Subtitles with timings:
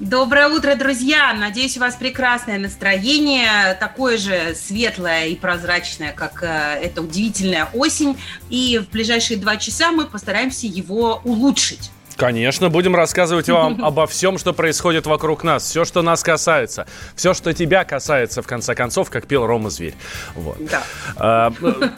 [0.00, 1.34] Доброе утро, друзья!
[1.34, 8.18] Надеюсь, у вас прекрасное настроение, такое же светлое и прозрачное, как э, эта удивительная осень.
[8.48, 11.90] И в ближайшие два часа мы постараемся его улучшить.
[12.16, 17.34] Конечно, будем рассказывать вам обо всем, что происходит вокруг нас, все, что нас касается, все,
[17.34, 19.94] что тебя касается, в конце концов, как пел Рома Зверь.
[20.34, 20.56] Вот.
[20.64, 21.52] Да.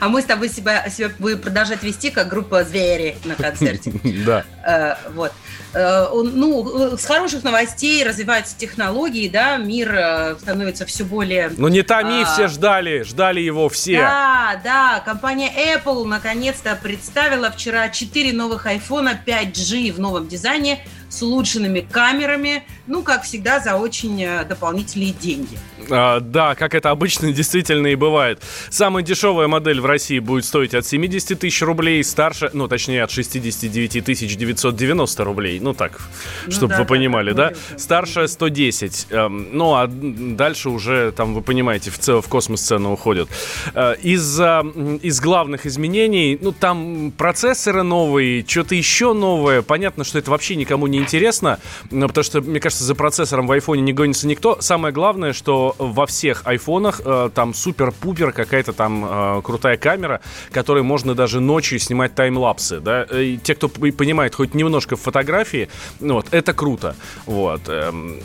[0.00, 3.92] А, мы с тобой себя, себя будем продолжать вести, как группа «Звери» на концерте.
[4.24, 4.44] Да.
[4.66, 5.32] Э, Вот.
[5.74, 11.50] Э, Ну, с хороших новостей развиваются технологии, да, мир э, становится все более...
[11.56, 12.26] Ну не томи, А.
[12.26, 13.98] все ждали, ждали его все.
[13.98, 21.22] Да, да, компания Apple наконец-то представила вчера 4 новых айфона 5G в новом дизайне с
[21.22, 25.58] улучшенными камерами, ну, как всегда, за очень э, дополнительные деньги.
[25.90, 28.40] А, да, как это обычно действительно и бывает.
[28.70, 33.10] Самая дешевая модель в России будет стоить от 70 тысяч рублей, старше, ну точнее от
[33.10, 35.60] 69 тысяч 990 рублей.
[35.60, 36.00] Ну так,
[36.46, 37.56] Ну чтобы да, вы понимали, да, да?
[37.72, 37.78] да.
[37.78, 39.06] Старшая 110.
[39.10, 43.28] Эм, ну а дальше уже, там, вы понимаете, в, ц- в космос цены уходят.
[43.74, 49.62] Э, Из, из главных изменений, ну там процессоры новые, что-то еще новое.
[49.62, 51.58] Понятно, что это вообще никому не интересно,
[51.90, 54.58] но потому что, мне кажется, за процессором в айфоне не гонится никто.
[54.60, 60.20] Самое главное, что во всех айфонах э, там супер-пупер какая-то там э, крутая камера,
[60.52, 63.02] которой можно даже ночью снимать таймлапсы, да.
[63.04, 65.68] И те, кто понимает хоть немножко в фотографии,
[66.00, 66.96] вот, это круто.
[67.26, 67.62] Вот.
[67.68, 68.20] эм,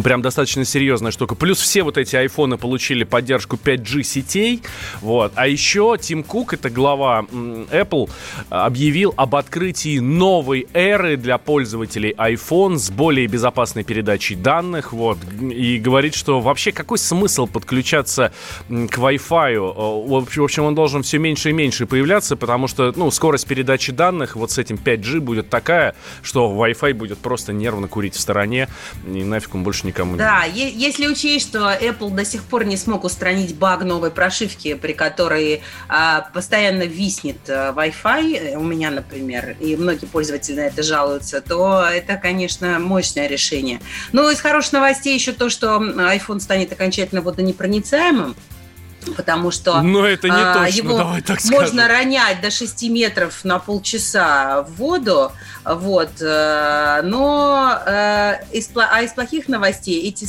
[0.00, 1.34] Прям достаточно серьезная штука.
[1.34, 4.62] Плюс все вот эти айфоны получили поддержку 5G сетей.
[5.02, 5.32] Вот.
[5.34, 8.08] А еще Тим Кук, это глава Apple,
[8.48, 14.94] объявил об открытии новой эры для пользователей iPhone с более безопасной передачей данных.
[14.94, 15.18] Вот.
[15.40, 18.32] И говорит, что вообще какой смысл подключаться
[18.68, 19.54] к Wi-Fi?
[19.56, 23.92] Э, в общем, он должен все меньше и меньше появляться, потому что ну, скорость передачи
[23.92, 28.68] данных вот с этим 5G будет такая, что Wi-Fi будет просто нервно курить в стороне,
[29.06, 32.76] и нафиг он больше никому не Да, если учесть, что Apple до сих пор не
[32.76, 38.90] смог устранить баг новой прошивки, при которой а, постоянно виснет а, Wi-Fi, э, у меня,
[38.90, 43.80] например, и многие пользователи на это жалуются, то это, конечно, мощное решение.
[44.12, 48.36] Но из хороших новостей еще то, что iPhone станет окончательно водонепроницаемым,
[49.16, 51.96] потому что Но это не а, точно, его давай так можно скажем.
[51.96, 55.32] ронять до 6 метров на полчаса в воду,
[55.64, 60.26] вот, э, но э, из, а из плохих новостей эти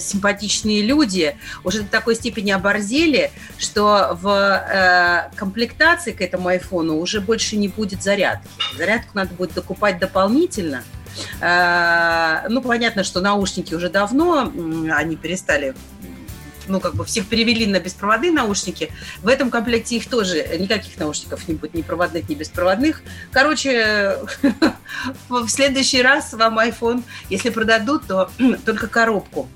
[0.00, 7.20] симпатичные люди уже до такой степени оборзели, что в э, комплектации к этому айфону уже
[7.20, 8.48] больше не будет зарядки.
[8.76, 10.82] Зарядку надо будет докупать дополнительно.
[11.40, 14.52] Э, Ну, понятно, что наушники уже давно,
[14.90, 15.74] они перестали
[16.68, 18.90] ну, как бы всех перевели на беспроводные наушники.
[19.22, 23.02] В этом комплекте их тоже никаких наушников не будет, ни проводных, ни беспроводных.
[23.32, 24.18] Короче,
[25.28, 28.30] в следующий раз вам iPhone, если продадут, то
[28.64, 29.48] только коробку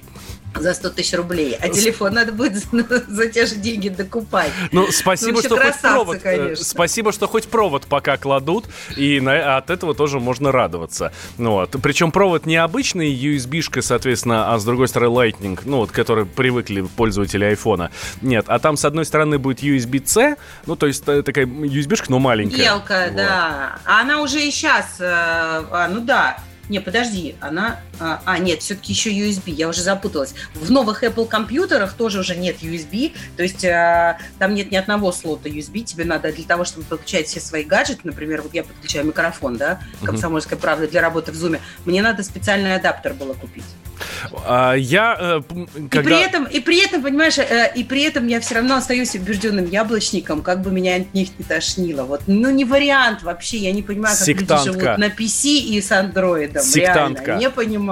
[0.55, 4.51] за 100 тысяч рублей, а телефон надо будет за, за те же деньги докупать.
[4.71, 6.17] Ну, спасибо, вообще что хоть провод.
[6.17, 6.65] э, конечно.
[6.65, 11.13] Спасибо, что хоть провод пока кладут, и на- от этого тоже можно радоваться.
[11.39, 11.71] Ну, вот.
[11.83, 16.83] Причем провод не обычный USB-шка, соответственно, а с другой стороны Lightning, ну, вот, который привыкли
[16.83, 17.91] пользователи айфона.
[18.21, 20.37] Нет, а там с одной стороны будет USB-C,
[20.67, 22.57] ну, то есть э, такая USB-шка, но маленькая.
[22.59, 23.17] Мелкая, Вот.
[23.17, 23.79] да.
[23.85, 26.39] А она уже и сейчас, э, а, ну да.
[26.69, 27.81] Не, подожди, она...
[28.01, 30.35] А, а, нет, все-таки еще USB, я уже запуталась.
[30.55, 35.13] В новых Apple компьютерах тоже уже нет USB, то есть э, там нет ни одного
[35.13, 39.07] слота USB, тебе надо для того, чтобы подключать все свои гаджеты, например, вот я подключаю
[39.07, 43.65] микрофон, да, комсомольская правда, для работы в Zoom, мне надо специальный адаптер было купить.
[44.47, 46.03] А, я, э, п- И когда...
[46.03, 49.67] при этом, и при этом, понимаешь, э, и при этом я все равно остаюсь убежденным
[49.69, 52.03] яблочником, как бы меня от них не тошнило.
[52.05, 53.59] Вот, ну не вариант вообще.
[53.59, 54.67] Я не понимаю, как Сектантка.
[54.67, 56.63] люди живут на PC и с андроидом.
[56.63, 57.25] Сектантка.
[57.27, 57.83] Реально, не понимаю.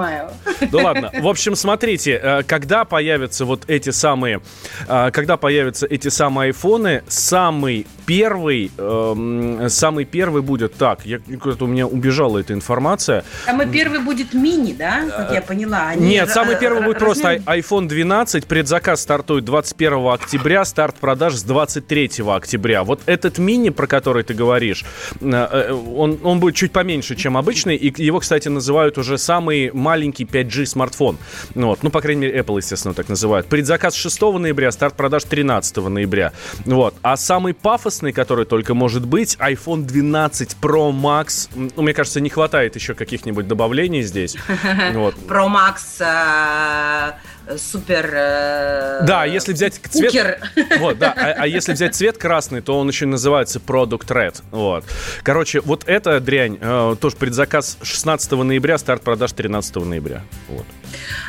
[0.71, 1.11] Ну ладно.
[1.19, 4.41] В общем, смотрите, э, когда появятся вот эти самые,
[4.87, 11.05] э, когда появятся эти самые айфоны, самый первый, эм, самый первый будет так.
[11.05, 11.19] Я
[11.59, 13.23] у меня убежала эта информация.
[13.45, 17.87] Самый первый будет мини, да, как я поняла, а Нет, самый первый будет просто iPhone
[17.87, 18.45] 12.
[18.45, 22.83] Предзаказ стартует 21 октября, старт продаж с 23 октября.
[22.83, 24.85] Вот этот мини, про который ты говоришь,
[25.21, 27.75] э, э, он, он будет чуть поменьше, чем обычный.
[27.75, 31.17] И его, кстати, называют уже самый маленький 5G смартфон.
[31.55, 31.83] Вот.
[31.83, 33.47] Ну, по крайней мере, Apple, естественно, так называют.
[33.47, 36.31] Предзаказ 6 ноября, старт продаж 13 ноября.
[36.65, 36.95] Вот.
[37.01, 41.49] А самый пафосный, который только может быть, iPhone 12 Pro Max.
[41.55, 44.37] Ну, мне кажется, не хватает еще каких-нибудь добавлений здесь.
[44.93, 45.15] Вот.
[45.27, 47.13] Pro Max э,
[47.57, 48.09] супер...
[48.13, 50.39] Э, да, если взять цвет...
[50.79, 54.41] Вот, да, а, а если взять цвет красный, то он еще называется Product Red.
[54.51, 54.85] Вот.
[55.23, 60.23] Короче, вот эта дрянь, э, тоже предзаказ 16 ноября, старт продаж 13 ноября.
[60.49, 60.65] Вот.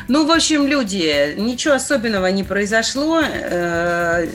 [0.07, 3.21] Ну, в общем, люди, ничего особенного не произошло.
[3.21, 4.27] Э,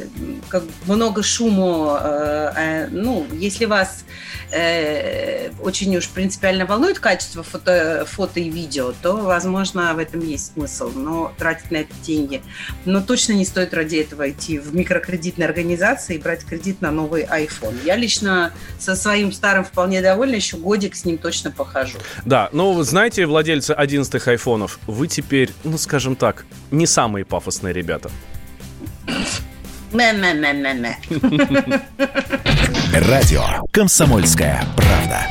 [0.48, 1.96] как много шуму.
[2.00, 4.04] Э, э, ну, если вас
[4.50, 10.54] э, очень уж принципиально волнует качество фото, фото и видео, то, возможно, в этом есть
[10.54, 10.90] смысл.
[10.94, 12.42] Но тратить на это деньги.
[12.84, 17.24] Но точно не стоит ради этого идти в микрокредитные организации и брать кредит на новый
[17.24, 17.76] iPhone.
[17.84, 21.98] Я лично со своим старым вполне довольна, еще годик с ним точно похожу.
[22.24, 28.10] Да, ну, знаете, владельцы 11 айфонов, вы теперь, ну, скажем так, не самые пафосные ребята.
[32.92, 33.42] Радио
[33.72, 35.26] «Комсомольская правда».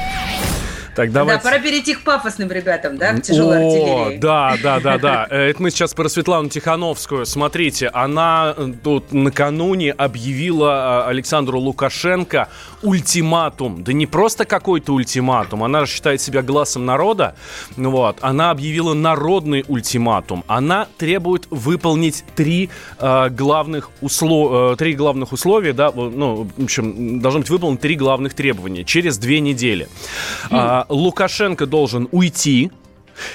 [0.98, 1.44] Так, давайте...
[1.44, 4.18] Да, пора перейти к пафосным ребятам, да, к тяжелой О, артиллерии.
[4.18, 5.28] Да, да, да, да.
[5.38, 7.26] Э, это мы сейчас про Светлану Тихановскую.
[7.26, 12.50] Смотрите, она э, тут накануне объявила э, Александру Лукашенко
[12.82, 13.84] ультиматум.
[13.84, 15.64] Да не просто какой-то ультиматум.
[15.64, 17.36] Она считает себя глазом народа.
[17.76, 18.18] Вот.
[18.22, 20.44] Она объявила народный ультиматум.
[20.48, 24.74] Она требует выполнить три э, главных услов...
[24.74, 29.20] э, три главных условия, да, ну, в общем, должно быть выполнено три главных требования через
[29.20, 29.88] две недели.
[30.50, 30.87] Mm.
[30.90, 32.72] Лукашенко должен уйти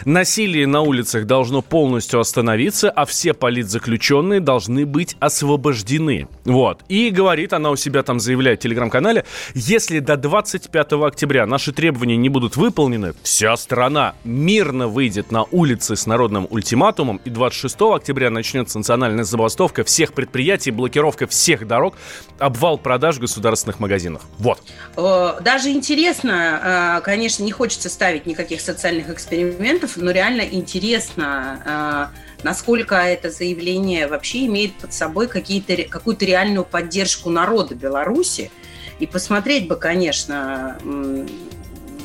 [0.04, 6.28] Насилие на улицах должно полностью остановиться, а все политзаключенные должны быть освобождены.
[6.44, 6.82] Вот.
[6.88, 9.24] И говорит, она у себя там заявляет в телеграм-канале,
[9.54, 15.96] если до 25 октября наши требования не будут выполнены, вся страна мирно выйдет на улицы
[15.96, 21.94] с народным ультиматумом, и 26 октября начнется национальная забастовка всех предприятий, блокировка всех дорог,
[22.38, 24.22] обвал продаж в государственных магазинах.
[24.38, 24.60] Вот.
[24.96, 32.10] Даже интересно, э, конечно, не хочется ставить никаких социальных экспериментов, моментов, но реально интересно, а,
[32.42, 38.50] насколько это заявление вообще имеет под собой какую-то реальную поддержку народа Беларуси.
[38.98, 40.78] И посмотреть бы, конечно,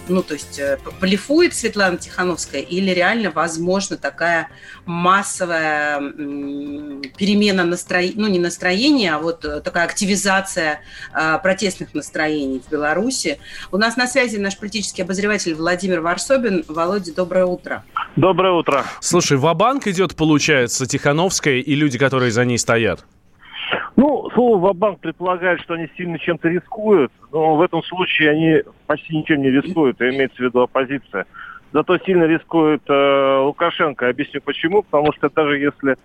[0.09, 4.49] ну, то есть э, блефует Светлана Тихановская или реально возможно такая
[4.85, 5.99] массовая
[7.17, 10.81] перемена настроения, ну, не настроения, а вот э, такая активизация
[11.13, 13.39] а, протестных настроений в Беларуси.
[13.71, 16.63] У нас на связи наш политический обозреватель Владимир Варсобин.
[16.67, 17.83] Володя, доброе утро.
[18.15, 18.85] Доброе утро.
[19.01, 23.05] Слушай, ва-банк идет, получается, Тихановская и люди, которые за ней стоят?
[23.95, 29.17] Ну, слово «ва-банк» предполагает, что они сильно чем-то рискуют, но в этом случае они почти
[29.17, 31.25] ничем не рискуют, и имеется в виду оппозиция.
[31.73, 34.07] Зато сильно рискует э, Лукашенко.
[34.07, 34.83] Объясню почему.
[34.83, 35.97] Потому что даже если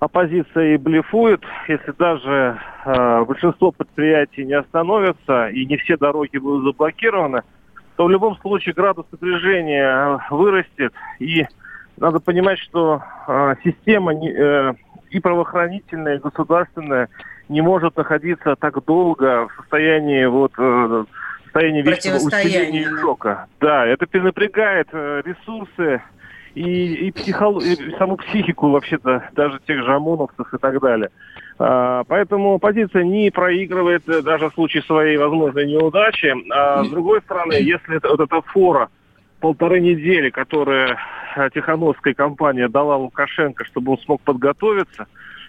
[0.00, 6.64] оппозиция и блефует, если даже э, большинство предприятий не остановятся и не все дороги будут
[6.64, 7.42] заблокированы,
[7.96, 10.92] то в любом случае градус напряжения вырастет.
[11.20, 11.46] И
[11.98, 14.72] надо понимать, что э, система не, э,
[15.12, 17.08] и правоохранительная, и государственная
[17.48, 21.04] не может находиться так долго в состоянии вот э,
[21.44, 23.46] состоянии вечного усиления шока.
[23.60, 26.02] Да, это перенапрягает э, ресурсы
[26.54, 31.10] и, и, психолог, и саму психику вообще-то, даже тех же ОМОНовцев и так далее.
[31.58, 36.34] А, поэтому оппозиция не проигрывает э, даже в случае своей возможной неудачи.
[36.50, 38.88] А с другой стороны, если это, вот эта фора
[39.40, 40.98] полторы недели, которая
[41.54, 45.06] Тихановская компания дала Лукашенко, чтобы он смог подготовиться.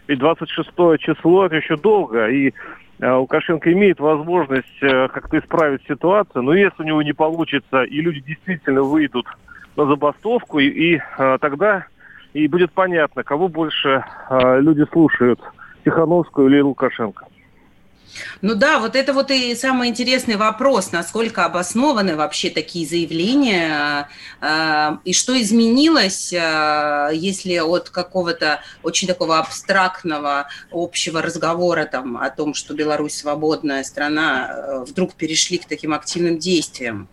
[0.07, 2.53] Ведь 26 число это еще долго, и
[2.99, 8.01] э, Лукашенко имеет возможность э, как-то исправить ситуацию, но если у него не получится, и
[8.01, 9.25] люди действительно выйдут
[9.77, 11.85] на забастовку, и, и тогда
[12.33, 15.39] и будет понятно, кого больше люди слушают,
[15.83, 17.25] Тихановскую или Лукашенко.
[18.41, 24.09] Ну да, вот это вот и самый интересный вопрос, насколько обоснованы вообще такие заявления,
[24.41, 32.29] э, и что изменилось, э, если от какого-то очень такого абстрактного общего разговора там, о
[32.29, 37.07] том, что Беларусь свободная страна, э, вдруг перешли к таким активным действиям.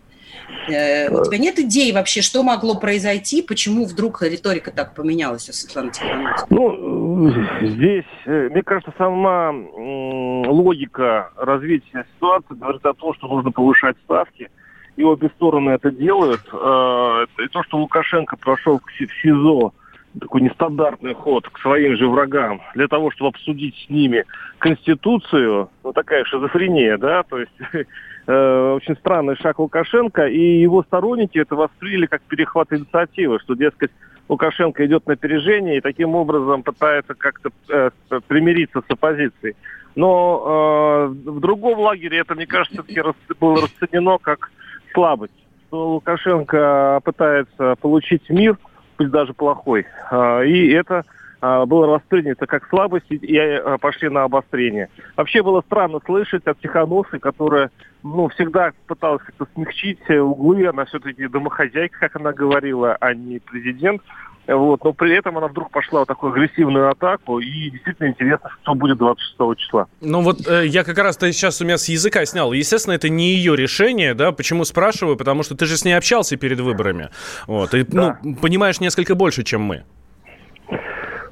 [0.69, 5.53] Э, у тебя нет идей вообще, что могло произойти, почему вдруг риторика так поменялась у
[5.53, 6.47] Светланы Тихановской?
[6.49, 7.29] Ну,
[7.61, 14.49] здесь, э, мне кажется, сама логика развития ситуации говорит о том, что нужно повышать ставки,
[14.95, 16.41] и обе стороны это делают.
[16.51, 19.73] Э, и то, что Лукашенко прошел в СИЗО
[20.19, 24.25] такой нестандартный ход к своим же врагам для того, чтобы обсудить с ними
[24.57, 27.51] Конституцию, ну такая шизофрения, да, то есть
[28.27, 33.91] э, очень странный шаг Лукашенко, и его сторонники это восприняли как перехват инициативы, что, дескать,
[34.29, 37.89] Лукашенко идет на опережение и таким образом пытается как-то э,
[38.27, 39.55] примириться с оппозицией.
[39.95, 44.49] Но э, в другом лагере это, мне кажется, все-таки было расценено как
[44.93, 45.33] слабость.
[45.67, 48.57] Что Лукашенко пытается получить мир,
[48.97, 49.85] пусть даже плохой.
[50.11, 51.03] Э, и это
[51.41, 54.89] было воспринято как слабость, и э, пошли на обострение.
[55.17, 57.71] Вообще было странно слышать от Тихановской, которая
[58.03, 64.01] ну, всегда пыталась как-то смягчить углы, она все-таки домохозяйка, как она говорила, а не президент.
[64.47, 68.73] Вот, но при этом она вдруг пошла в такую агрессивную атаку, и действительно интересно, что
[68.73, 69.87] будет 26 числа.
[70.01, 73.35] Ну вот э, я как раз то сейчас у меня с языка снял.Естественно, это не
[73.35, 74.31] ее решение, да?
[74.31, 75.15] Почему спрашиваю?
[75.15, 77.09] Потому что ты же с ней общался перед выборами.
[77.45, 78.19] Вот, и да.
[78.23, 79.83] ну, понимаешь несколько больше, чем мы.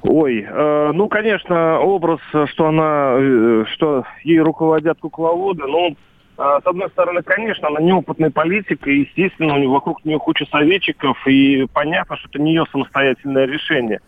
[0.02, 5.96] Ой, э, ну, конечно, образ, что она, э, что ей руководят кукловоды, ну,
[6.42, 10.46] а, с одной стороны, конечно, она неопытная политик, и, естественно, у нее вокруг нее куча
[10.50, 14.00] советчиков, и понятно, что это не ее самостоятельное решение.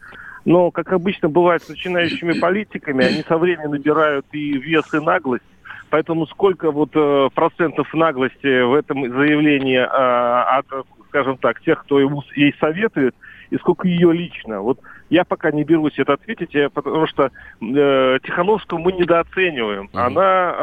[0.47, 5.45] Но, как обычно бывает с начинающими политиками, они со временем набирают и вес, и наглость.
[5.91, 10.65] Поэтому сколько вот э, процентов наглости в этом заявлении э, от,
[11.11, 13.15] скажем так, тех, кто ему, ей советует,
[13.53, 14.63] и сколько ее лично.
[14.63, 14.81] Вот
[15.11, 17.31] я пока не берусь это ответить, потому что
[17.61, 19.91] э, Тихановскую мы недооцениваем.
[19.93, 20.07] Mm-hmm.
[20.07, 20.55] Она,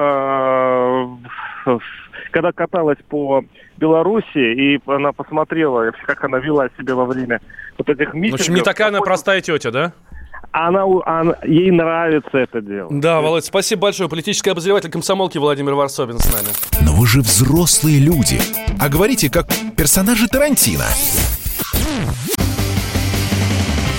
[1.65, 1.79] э,
[2.31, 3.43] когда каталась по
[3.77, 7.41] Беларуси, и она посмотрела, как она вела себя во время
[7.77, 8.39] вот этих митингов.
[8.39, 9.93] В общем, не такая она простая тетя, да?
[10.51, 12.89] Она, она, ей нравится это дело.
[12.89, 14.09] Да, Володь, спасибо большое.
[14.09, 16.47] Политический обозреватель комсомолки Владимир Варсобин с нами.
[16.83, 18.39] Но вы же взрослые люди.
[18.79, 19.45] А говорите, как
[19.77, 20.85] персонажи Тарантино.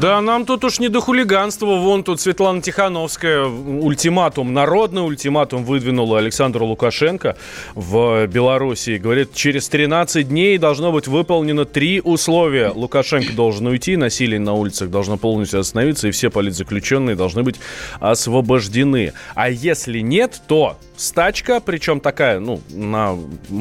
[0.00, 1.66] Да, нам тут уж не до хулиганства.
[1.66, 7.36] Вон тут Светлана Тихановская ультиматум, народный ультиматум выдвинула Александру Лукашенко
[7.74, 8.98] в Беларуси.
[9.02, 12.70] Говорит, через 13 дней должно быть выполнено три условия.
[12.72, 17.56] Лукашенко должен уйти, насилие на улицах должно полностью остановиться, и все политзаключенные должны быть
[17.98, 19.14] освобождены.
[19.34, 23.16] А если нет, то стачка, причем такая, ну, на,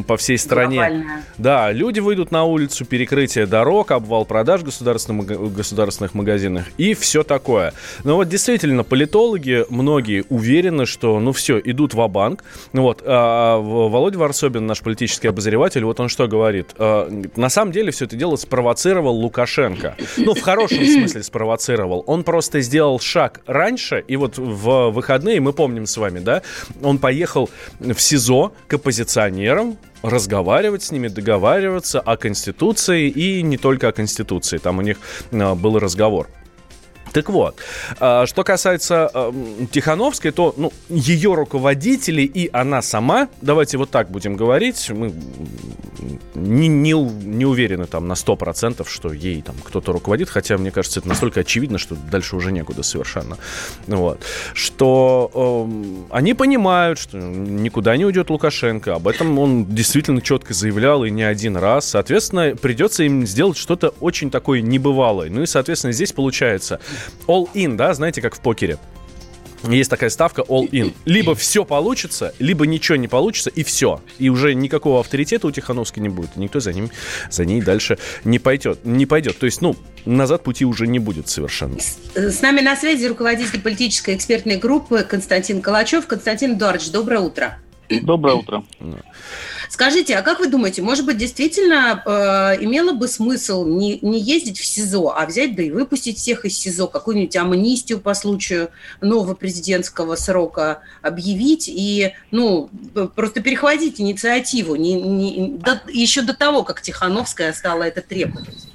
[0.08, 0.78] по всей стране.
[0.78, 1.24] Глобальная.
[1.38, 7.74] Да, люди выйдут на улицу, перекрытие дорог, обвал продаж государственных, государственных магазинах и все такое.
[8.04, 12.44] Но вот действительно, политологи многие уверены, что, ну, все, идут в банк
[12.74, 16.68] Вот, а, Володя Варсобин, наш политический обозреватель, вот он что говорит.
[16.78, 19.96] А, на самом деле все это дело спровоцировал Лукашенко.
[20.18, 22.04] Ну, в хорошем смысле спровоцировал.
[22.08, 26.42] Он просто сделал шаг раньше, и вот в выходные, мы помним с вами, да,
[26.82, 33.90] он поехал в СИЗО к оппозиционерам, разговаривать с ними, договариваться о Конституции и не только
[33.90, 34.58] о Конституции.
[34.58, 34.98] Там у них
[35.32, 36.28] а, был разговор.
[37.18, 37.56] Так вот,
[38.00, 39.12] а, что касается
[39.72, 45.12] Тихановской, то ну, ее руководители и она сама, давайте вот так будем говорить, мы
[46.36, 51.00] не, не, не уверены там на 100%, что ей там кто-то руководит, хотя мне кажется,
[51.00, 53.38] это настолько очевидно, что дальше уже некуда совершенно.
[53.88, 54.22] Вот.
[54.54, 61.04] Что э, они понимают, что никуда не уйдет Лукашенко, об этом он действительно четко заявлял
[61.04, 61.90] и не один раз.
[61.90, 65.30] Соответственно, придется им сделать что-то очень такое небывалое.
[65.30, 66.80] Ну и, соответственно, здесь получается
[67.28, 68.78] all-in, да, знаете, как в покере.
[69.64, 70.94] Есть такая ставка all-in.
[71.06, 74.02] Либо все получится, либо ничего не получится, и все.
[74.20, 76.32] И уже никакого авторитета у Тихановской не будет.
[76.36, 76.92] И никто за, ним,
[77.30, 78.86] за ней дальше не пойдет.
[78.86, 79.40] Не пойдет.
[79.40, 81.80] То есть, ну, назад пути уже не будет совершенно.
[81.80, 86.06] С, с нами на связи руководитель политической экспертной группы Константин Калачев.
[86.06, 87.58] Константин Эдуардович, доброе утро.
[87.90, 88.64] Доброе утро.
[89.70, 94.58] Скажите, а как вы думаете, может быть, действительно э, имело бы смысл не, не ездить
[94.60, 98.70] в СИЗО, а взять да и выпустить всех из СИЗО, какую-нибудь амнистию по случаю
[99.02, 102.70] нового президентского срока объявить и, ну,
[103.16, 108.68] просто перехватить инициативу не, не, до, еще до того, как Тихановская стала это требовать?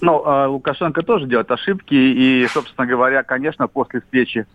[0.00, 4.46] Ну, а Лукашенко тоже делает ошибки, и, собственно говоря, конечно, после встречи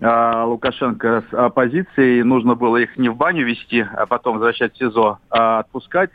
[0.00, 5.18] Лукашенко с оппозицией, нужно было их не в баню вести, а потом возвращать в СИЗО,
[5.28, 6.10] а отпускать.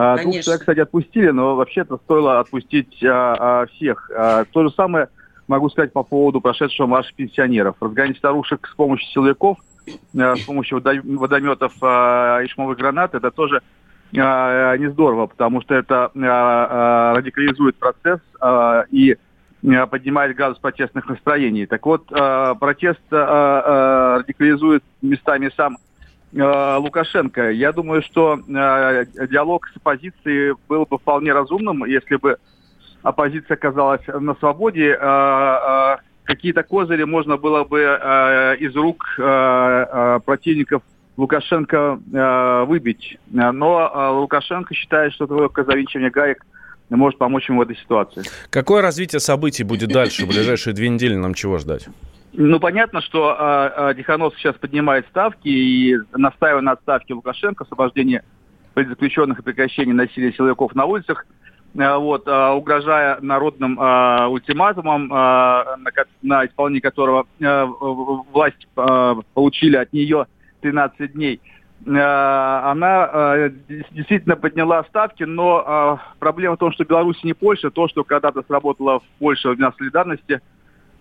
[0.00, 0.30] А, Конечно.
[0.30, 4.08] Двух человек, кстати, отпустили, но вообще-то стоило отпустить а, а, всех.
[4.16, 5.08] А, то же самое
[5.48, 7.74] могу сказать по поводу прошедшего марша пенсионеров.
[7.80, 13.60] Разгонять старушек с помощью силовиков, э, с помощью водометов э, и шумовых гранат, это тоже
[14.12, 18.20] э, не здорово, потому что это радикализует процесс
[18.90, 19.16] и
[19.60, 21.66] поднимает градус протестных настроений.
[21.66, 25.78] Так вот, протест радикализует местами сам
[26.32, 27.50] Лукашенко.
[27.50, 32.38] Я думаю, что диалог с оппозицией был бы вполне разумным, если бы
[33.02, 39.04] оппозиция оказалась на свободе, э, э, какие-то козыри можно было бы э, из рук
[40.24, 40.82] противников
[41.16, 41.98] Лукашенко
[42.66, 43.18] выбить.
[43.30, 46.44] Но Лукашенко считает, что только завинчивание гаек
[46.96, 48.22] может помочь ему в этой ситуации.
[48.50, 50.24] Какое развитие событий будет дальше?
[50.24, 51.88] В ближайшие две недели нам чего ждать?
[52.32, 58.22] Ну, понятно, что э, Тихановский сейчас поднимает ставки и настаивает на отставке Лукашенко, освобождении
[58.74, 61.26] политзаключенных и прекращении насилия силовиков на улицах–
[61.74, 65.78] Э, вот, э, угрожая народным э, ультиматумом, на,
[66.22, 67.26] на исполнение которого
[68.32, 70.26] власть получили от нее
[70.60, 71.40] 13 дней.
[71.86, 77.70] Она действительно подняла ставки, но проблема в том, что Беларусь не Польша.
[77.70, 80.40] То, что когда-то сработало в Польше в Дня солидарности,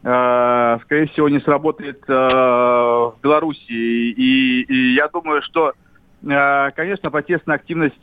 [0.01, 3.71] скорее всего, не сработает в Беларуси.
[3.71, 5.73] И, и я думаю, что,
[6.21, 7.95] конечно, протестная активность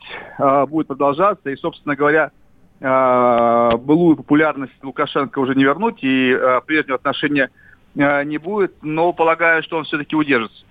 [0.67, 1.49] будет продолжаться.
[1.49, 2.31] И, собственно говоря,
[2.79, 7.49] э, былую популярность Лукашенко уже не вернуть, и э, прежнего отношения
[7.95, 10.63] э, не будет, но полагаю, что он все-таки удержится.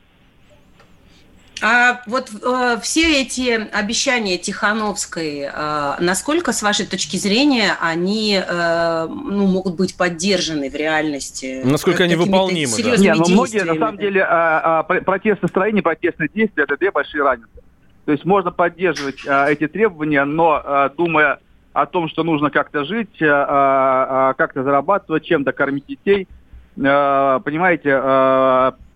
[1.67, 9.07] А вот э, все эти обещания Тихановской, э, насколько, с вашей точки зрения, они э,
[9.09, 11.63] ну, могут быть поддержаны в реальности?
[11.65, 12.71] Насколько они выполнимы?
[12.83, 12.97] Да.
[12.99, 17.25] Нет, ну, многие, на самом деле, э, э, протестное настроение, протестные действия– это две большие
[17.25, 17.63] разницы.
[18.05, 21.39] То есть можно поддерживать э, эти требования, но э, думая
[21.73, 26.29] о том, что нужно как-то жить, э, э, как-то зарабатывать, чем-то кормить детей.
[26.77, 27.93] Понимаете,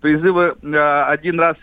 [0.01, 1.55] призывы один раз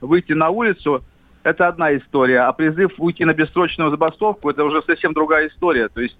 [0.00, 1.04] выйти на улицу–
[1.44, 5.88] это одна история, а призыв уйти на бессрочную забастовку– это уже совсем другая история.
[5.88, 6.18] То есть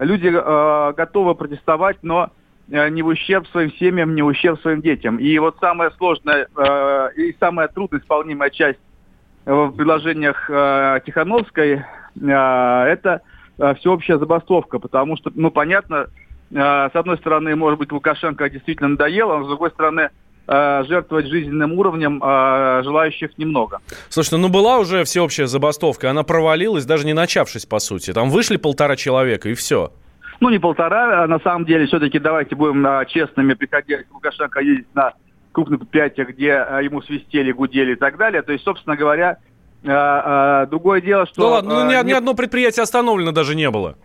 [0.00, 0.28] люди
[0.96, 2.30] готовы протестовать, но
[2.68, 5.18] не в ущерб своим семьям, не в ущерб своим детям.
[5.18, 6.48] И вот самая сложная
[7.16, 8.80] и самая трудноисполнимая часть
[9.44, 10.46] в предложениях
[11.04, 11.84] Тихановской–
[12.20, 13.22] это
[13.58, 16.06] Э, всеобщая забастовка, потому что, ну, понятно, э,
[16.52, 20.10] с одной стороны, может быть, Лукашенко действительно надоело, а с другой стороны,
[20.46, 22.20] э, жертвовать жизненным уровнем
[22.84, 23.78] желающих немного.
[24.08, 28.12] Слушайте, ну была уже всеобщая забастовка, она провалилась, даже не начавшись, по сути.
[28.12, 29.92] Там вышли полтора человека, и все.
[30.40, 35.14] Ну, не полтора, а на самом деле, все-таки давайте будем честными, приходя Лукашенко ездить на
[35.52, 36.48] крупные предприятия, где
[36.82, 38.42] ему свистели, гудели и так далее.
[38.42, 39.38] То есть, собственно говоря,
[39.84, 41.42] а, а, другое дело, что...
[41.42, 43.96] Ну ладно, ну, ни, а, ни одно предприятие остановлено даже не было.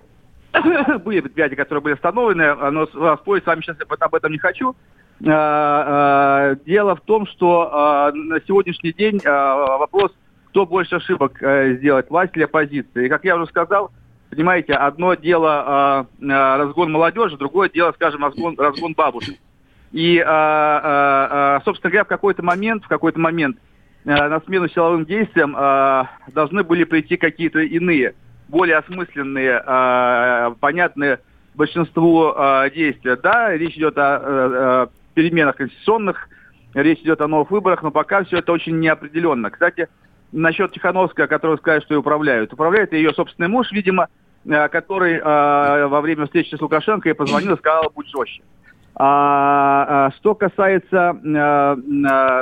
[1.06, 2.86] были предприятия, которые были остановлены, но
[3.18, 4.76] спорить с вами сейчас об этом не хочу.
[5.20, 10.12] Дело в том, что на сегодняшний день вопрос,
[10.50, 13.06] кто больше ошибок э, сделать, власть или оппозиция.
[13.06, 13.92] И как я уже сказал,
[14.30, 19.36] понимаете, одно дело разгон молодежи, другое дело, скажем, разгон, разгон бабушек.
[19.92, 23.58] И, собственно говоря, в какой-то момент, в какой-то момент
[24.08, 25.52] Э, на смену силовым действиям
[26.32, 28.16] должны были прийти какие-то иные,
[28.48, 31.20] более осмысленные, э, понятные
[31.56, 32.36] большинству
[32.76, 33.16] действия.
[33.16, 36.30] Да, речь идет о переменах конституционных,
[36.76, 39.50] речь идет о новых выборах, но пока все это очень неопределенно.
[39.50, 39.88] Кстати,
[40.32, 42.54] насчет Тихановской, о которой сказали, что ее управляют.
[42.54, 44.08] Управляет ее собственный муж, видимо,
[44.46, 48.44] который во время встречи с Лукашенко и позвонил и сказал, будь жестче.
[48.94, 51.18] А, что касается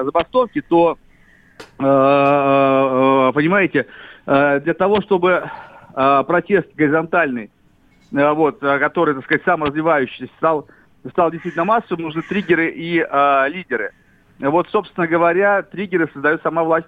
[0.03, 0.97] забастовки, то
[1.77, 3.87] Э, э, понимаете,
[4.25, 5.49] э, для того, чтобы
[5.95, 7.49] протест горизонтальный,
[8.11, 10.67] вот, который, так сказать, сам развивающийся, стал,
[11.09, 12.95] стал действительно массовым, нужны триггеры и
[13.49, 13.91] лидеры.
[14.39, 16.87] Вот, собственно говоря, триггеры создает сама власть.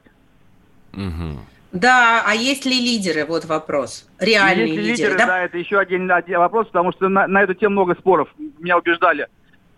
[0.94, 1.40] Угу.
[1.74, 3.26] Да, а есть ли лидеры?
[3.26, 4.08] Вот вопрос.
[4.20, 5.26] Реальные есть лидеры, лидеры да?
[5.28, 5.44] да?
[5.44, 8.30] это еще один, один вопрос, потому что на, на эту тему много споров.
[8.60, 9.28] Меня убеждали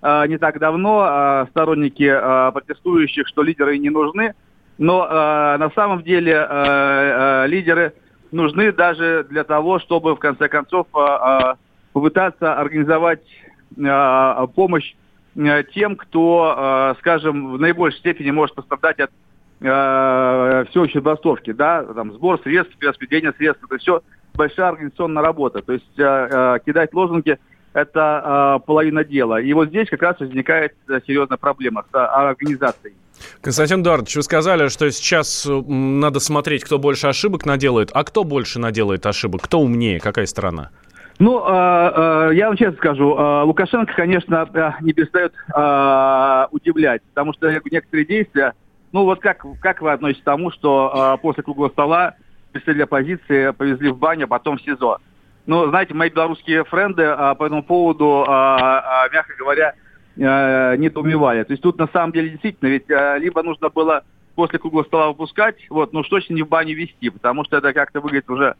[0.01, 4.33] э, не так давно э, сторонники э, протестующих, что лидеры не нужны.
[4.77, 7.93] Но э, на самом деле э, э, лидеры
[8.31, 11.53] нужны даже для того, чтобы в конце концов э, э,
[11.93, 13.23] попытаться организовать
[13.77, 14.95] э, помощь
[15.35, 19.11] э, тем, кто, скажем, в наибольшей степени может пострадать от
[19.59, 24.01] всеобщей забастовки, да, там сбор средств, распределение средств, это все
[24.33, 25.61] большая организационная работа.
[25.61, 27.37] То есть кидать лозунги
[27.73, 29.41] это половина дела.
[29.41, 32.95] И вот здесь как раз возникает э, серьезная проблема с организацией.
[33.41, 37.91] Константин Эдуардович, вы сказали, что сейчас надо смотреть, кто больше ошибок наделает.
[37.93, 39.41] А кто больше наделает ошибок?
[39.43, 39.99] Кто умнее?
[39.99, 40.69] Какая страна?
[41.19, 47.01] Ну, э, э, я вам честно скажу, э, Лукашенко, конечно, э, не перестает э, удивлять,
[47.13, 48.53] потому что некоторые действия,
[48.93, 52.15] ну вот как, как вы относитесь к тому, что э, после круглого стола
[52.53, 54.99] представители оппозиции повезли в баню, а потом в СИЗО?
[55.45, 59.73] Ну, знаете, мои белорусские френды э, по этому поводу, э, э, мягко говоря,
[60.19, 61.43] э, недоумевали.
[61.43, 64.03] То есть тут на самом деле действительно, ведь э, либо нужно было
[64.35, 67.73] после круглого стола выпускать, вот, ну уж точно не в баню вести, потому что это
[67.73, 68.55] как-то выглядит уже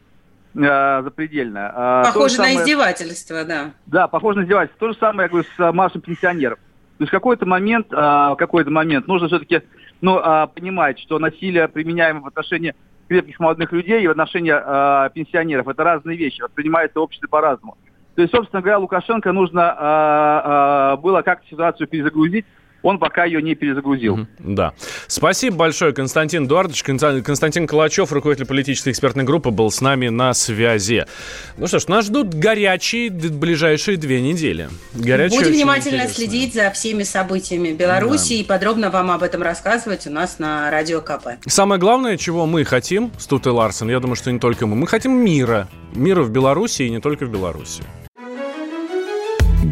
[0.54, 2.02] э, запредельно.
[2.02, 2.58] Э, похоже самое...
[2.58, 3.70] на издевательство, да.
[3.86, 4.88] Да, похоже на издевательство.
[4.88, 6.58] То же самое, я говорю, с э, маршем пенсионеров.
[6.98, 9.62] То есть в какой-то момент, э, какой-то момент нужно все-таки
[10.00, 12.74] ну, э, понимать, что насилие, применяемое в отношении
[13.08, 17.76] крепких молодых людей и в отношении э, пенсионеров, это разные вещи, воспринимается общество по-разному.
[18.20, 22.44] То есть, собственно говоря, Лукашенко нужно э, э, было как-то ситуацию перезагрузить,
[22.82, 24.26] он пока ее не перезагрузил.
[24.38, 24.72] Да.
[25.06, 26.82] Спасибо большое, Константин Эдуардович.
[26.82, 31.06] Константин Калачев, руководитель политической экспертной группы, был с нами на связи.
[31.58, 34.68] Ну что ж, нас ждут горячие ближайшие две недели.
[34.94, 36.28] Горячие, Будем внимательно интересные.
[36.28, 38.40] следить за всеми событиями Беларуси да.
[38.40, 41.28] и подробно вам об этом рассказывать у нас на Радио КП.
[41.46, 44.86] Самое главное, чего мы хотим, Стут и Ларсен, я думаю, что не только мы, мы
[44.86, 45.68] хотим мира.
[45.92, 47.82] Мира в Беларуси и не только в Беларуси.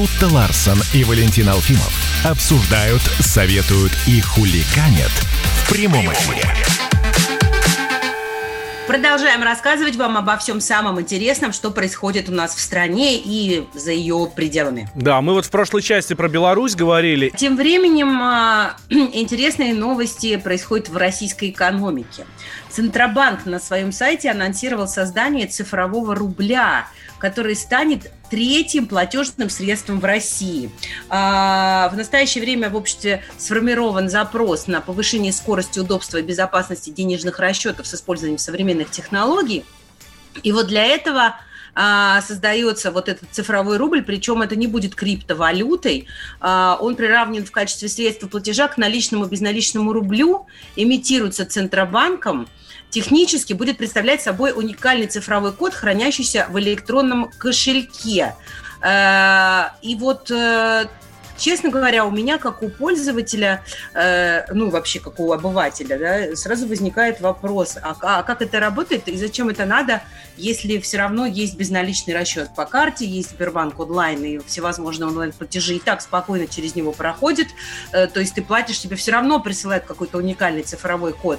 [0.00, 1.92] Тут-то Ларсон и Валентин Алфимов
[2.24, 6.42] обсуждают, советуют и хуликанят в прямом эфире.
[8.86, 13.92] Продолжаем рассказывать вам обо всем самом интересном, что происходит у нас в стране и за
[13.92, 14.88] ее пределами.
[14.94, 17.30] Да, мы вот в прошлой части про Беларусь говорили.
[17.36, 18.70] Тем временем э,
[19.12, 22.24] интересные новости происходят в российской экономике.
[22.70, 26.88] Центробанк на своем сайте анонсировал создание цифрового рубля,
[27.20, 30.70] который станет третьим платежным средством в России.
[31.08, 37.38] А, в настоящее время в обществе сформирован запрос на повышение скорости, удобства и безопасности денежных
[37.38, 39.64] расчетов с использованием современных технологий.
[40.42, 41.36] И вот для этого
[41.74, 46.06] а, создается вот этот цифровой рубль, причем это не будет криптовалютой,
[46.40, 52.48] а, он приравнен в качестве средства платежа к наличному безналичному рублю, имитируется Центробанком–
[52.90, 58.34] технически будет представлять собой уникальный цифровой код, хранящийся в электронном кошельке.
[58.82, 60.86] Э, и вот э,
[61.36, 63.62] честно говоря, у меня, как у пользователя,
[63.94, 69.08] э, ну, вообще, как у обывателя, да, сразу возникает вопрос, а, а как это работает
[69.08, 70.02] и зачем это надо,
[70.36, 75.78] если все равно есть безналичный расчет по карте, есть Сбербанк онлайн и всевозможные онлайн-платежи, и
[75.78, 77.48] так спокойно через него проходит,
[77.92, 81.38] то есть ты платишь, тебе все равно присылают какой-то уникальный цифровой код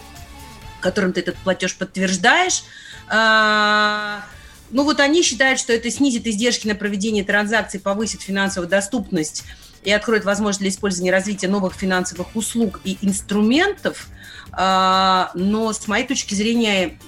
[0.82, 2.64] которым ты этот платеж подтверждаешь.
[3.08, 4.26] А,
[4.72, 9.44] ну вот они считают, что это снизит издержки на проведение транзакций, повысит финансовую доступность
[9.84, 14.08] и откроет возможность для использования и развития новых финансовых услуг и инструментов.
[14.52, 17.00] А, но с моей точки зрения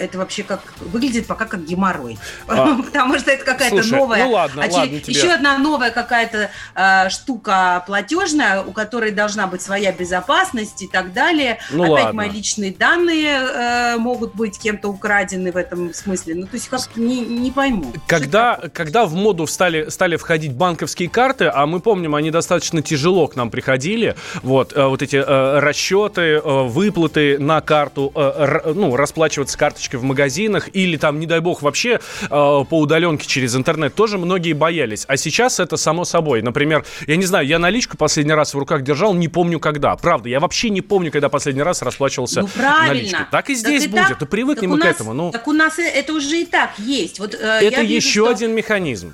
[0.00, 2.18] это вообще как выглядит пока как геморрой.
[2.48, 4.24] А, Потому что это какая-то новая.
[4.24, 4.78] Ну ладно, очер...
[4.78, 5.14] ладно тебе.
[5.14, 11.12] Еще одна новая какая-то э, штука платежная, у которой должна быть своя безопасность и так
[11.12, 11.58] далее.
[11.70, 12.12] Ну Опять ладно.
[12.12, 16.34] мои личные данные э, могут быть кем-то украдены в этом смысле.
[16.34, 17.92] Ну, то есть как не, не пойму.
[18.06, 23.26] Когда, когда в моду стали, стали входить банковские карты, а мы помним, они достаточно тяжело
[23.26, 28.96] к нам приходили, вот, э, вот эти э, расчеты, э, выплаты на карту, э, ну,
[28.96, 33.56] расплачиваться карточкой карточкой в магазинах или там, не дай бог, вообще э, по удаленке через
[33.56, 35.04] интернет тоже многие боялись.
[35.08, 36.42] А сейчас это само собой.
[36.42, 39.96] Например, я не знаю, я наличку последний раз в руках держал, не помню когда.
[39.96, 42.86] Правда, я вообще не помню, когда последний раз расплачивался ну, правильно.
[42.86, 43.26] наличкой.
[43.30, 44.08] Так и здесь так будет.
[44.08, 45.12] Так, и привыкнем мы нас, к этому.
[45.12, 47.18] Ну, так у нас это уже и так есть.
[47.18, 48.28] Вот, э, это вижу, еще что...
[48.28, 49.12] один механизм.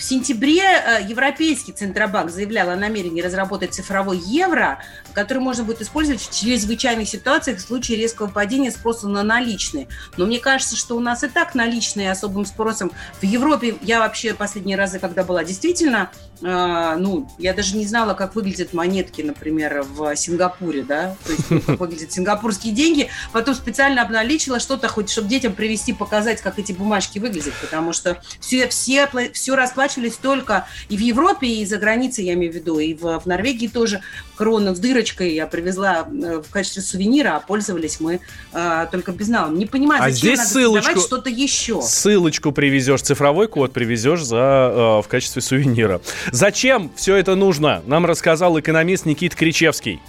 [0.00, 4.78] В сентябре э, Европейский Центробанк заявлял о намерении разработать цифровой евро,
[5.12, 9.88] который можно будет использовать в чрезвычайных ситуациях в случае резкого падения спроса на наличные.
[10.16, 12.92] Но мне кажется, что у нас и так наличные особым спросом.
[13.20, 16.10] В Европе я вообще последние разы, когда была, действительно,
[16.40, 21.78] ну, я даже не знала, как выглядят монетки, например, в Сингапуре, да, то есть как
[21.78, 23.08] выглядят сингапурские деньги.
[23.32, 28.22] Потом специально обналичила что-то, хоть чтобы детям привести, показать, как эти бумажки выглядят, потому что
[28.40, 32.54] все, все, все расплачиваются оплачивались только и в Европе, и за границей, я имею в
[32.54, 34.02] виду, и в, в Норвегии тоже
[34.36, 38.20] крона с дырочкой я привезла э, в качестве сувенира, а пользовались мы
[38.52, 39.58] э, только безналом.
[39.58, 41.82] Не понимаю, а здесь ссылочку, что-то еще.
[41.82, 46.00] Ссылочку привезешь, цифровой код привезешь за, э, в качестве сувенира.
[46.32, 47.82] Зачем все это нужно?
[47.86, 50.00] Нам рассказал экономист Никит Кричевский.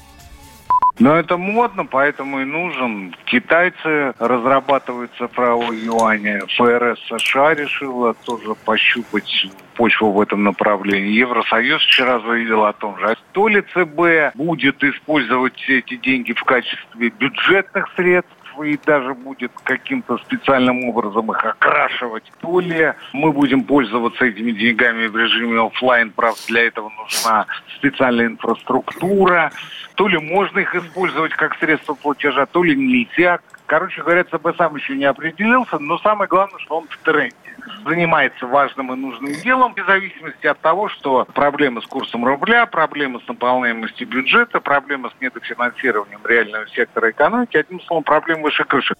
[0.99, 3.15] Но это модно, поэтому и нужен.
[3.25, 6.41] Китайцы разрабатывают цифровой юань.
[6.57, 11.11] ФРС США решила тоже пощупать почву в этом направлении.
[11.11, 13.07] Евросоюз вчера заявил о том же.
[13.07, 19.51] А то ли ЦБ будет использовать эти деньги в качестве бюджетных средств, и даже будет
[19.63, 26.11] каким-то специальным образом их окрашивать, то ли мы будем пользоваться этими деньгами в режиме офлайн,
[26.11, 27.45] правда, для этого нужна
[27.77, 29.51] специальная инфраструктура,
[29.95, 33.39] то ли можно их использовать как средство платежа, то ли нельзя.
[33.71, 37.37] Короче говоря, ЦБ сам еще не определился, но самое главное, что он в тренде
[37.85, 43.21] занимается важным и нужным делом, без зависимости от того, что проблемы с курсом рубля, проблемы
[43.23, 48.93] с наполняемостью бюджета, проблемы с недофинансированием реального сектора экономики, одним словом, проблемы выше крыши.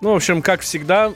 [0.00, 1.12] Ну, в общем, как всегда,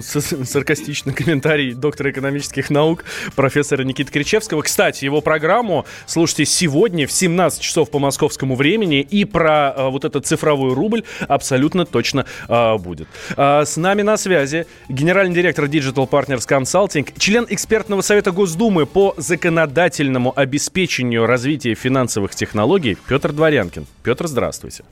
[0.00, 3.04] саркастичный комментарий доктора экономических наук
[3.36, 4.62] профессора Никиты Кричевского.
[4.62, 10.04] Кстати, его программу слушайте сегодня в 17 часов по московскому времени, и про а, вот
[10.04, 13.08] этот цифровой рубль абсолютно точно а, будет.
[13.36, 19.14] А, с нами на связи генеральный директор Digital Partners Consulting, член экспертного совета Госдумы по
[19.16, 23.86] законодательному обеспечению развития финансовых технологий Петр Дворянкин.
[24.02, 24.84] Петр, здравствуйте.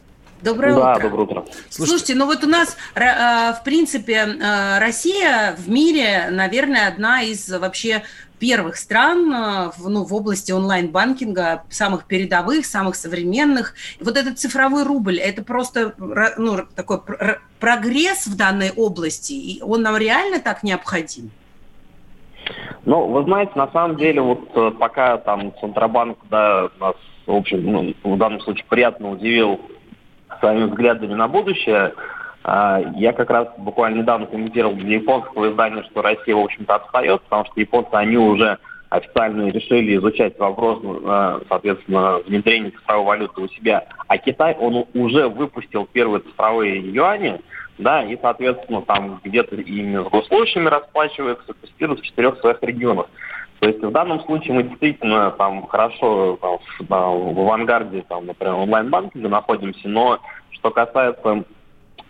[0.43, 1.03] Доброе да, утро.
[1.03, 1.45] доброе утро.
[1.69, 7.23] Слушайте, Слушайте, ну вот у нас, э, в принципе, э, Россия в мире, наверное, одна
[7.23, 8.03] из вообще
[8.40, 13.74] первых стран э, в, ну, в области онлайн-банкинга, самых передовых, самых современных.
[14.00, 15.94] Вот этот цифровой рубль, это просто
[16.38, 17.00] ну, такой
[17.61, 21.31] прогресс в данной области, и он нам реально так необходим?
[22.85, 27.94] Ну, вы знаете, на самом деле, вот пока там Центробанк, да, нас, в общем, ну,
[28.03, 29.61] в данном случае приятно удивил
[30.40, 31.92] своими взглядами на будущее.
[32.42, 37.22] А, я как раз буквально недавно комментировал для японского издания, что Россия, в общем-то, отстает,
[37.22, 43.48] потому что японцы, они уже официально решили изучать вопрос, а, соответственно, внедрения цифровой валюты у
[43.48, 43.87] себя.
[44.09, 47.40] А Китай, он уже выпустил первые цифровые юани,
[47.79, 53.07] да, и, соответственно, там где-то ими с госслужащими расплачивается, тестируют в четырех своих регионах.
[53.61, 58.26] То есть в данном случае мы действительно там хорошо там, в, там, в авангарде, там,
[58.26, 60.18] например, онлайн-банкинга находимся, но
[60.50, 61.44] что касается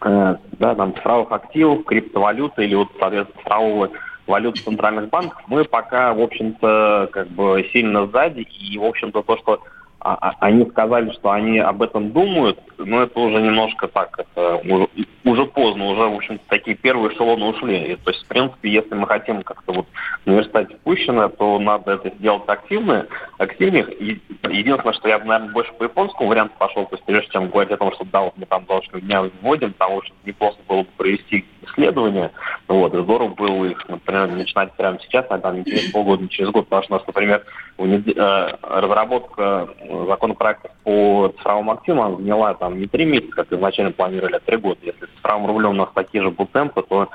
[0.04, 3.90] э, да, там, цифровых активов, криптовалюты или вот, соответственно, цифрового
[4.26, 8.40] валюты центральных банков, мы пока, в общем-то, как бы сильно сзади.
[8.40, 9.60] И, в общем-то, то, что
[10.00, 14.62] а, а, они сказали, что они об этом думают, но это уже немножко так, это
[15.30, 17.92] уже, поздно, уже, в общем-то, такие первые эшелоны ушли.
[17.92, 19.86] И, то есть, в принципе, если мы хотим как-то вот
[20.24, 23.06] в университете пущено, то надо это сделать активно,
[23.38, 23.86] активнее.
[24.48, 27.72] Единственное, что я бы, наверное, больше по японскому варианту пошел, то есть, прежде чем говорить
[27.72, 30.88] о том, что да, вот мы там должны дня вводим, в общем неплохо было бы
[30.96, 32.30] провести исследования,
[32.68, 36.28] вот, и здорово было их, например, начинать прямо сейчас, а там не через полгода, не
[36.28, 37.44] через год, потому что у нас, например,
[37.78, 39.68] э, разработка
[40.06, 44.78] законопроектов по цифровым активам заняла там не три месяца, как изначально планировали, а три года.
[44.82, 47.08] Если с цифровым рублем у нас такие же будут темпы, то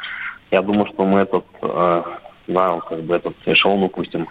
[0.52, 2.04] я думаю, что мы этот, э,
[2.48, 4.28] да, как бы этот эшелон упустим.